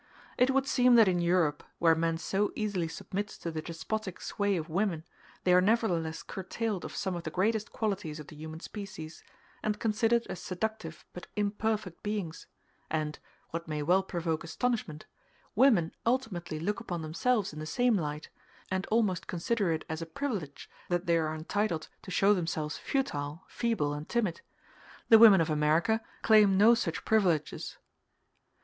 [0.35, 4.57] It would seem that in Europe, where man so easily submits to the despotic sway
[4.57, 5.03] of women,
[5.43, 9.23] they are nevertheless curtailed of some of the greatest qualities of the human species,
[9.61, 12.47] and considered as seductive but imperfect beings;
[12.89, 13.19] and
[13.51, 15.05] (what may well provoke astonishment)
[15.53, 18.29] women ultimately look upon themselves in the same light,
[18.71, 23.43] and almost consider it as a privilege that they are entitled to show themselves futile,
[23.47, 24.41] feeble, and timid.
[25.09, 27.77] The women of America claim no such privileges.